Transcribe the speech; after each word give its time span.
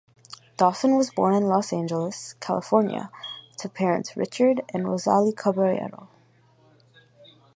Dawson 0.57 0.97
was 0.97 1.11
born 1.13 1.35
in 1.35 1.43
Los 1.43 1.71
Angeles, 1.71 2.33
California, 2.39 3.11
to 3.59 3.69
parents 3.69 4.17
Richard 4.17 4.61
and 4.73 4.87
Rosalie 4.87 5.31
Caballero. 5.31 6.09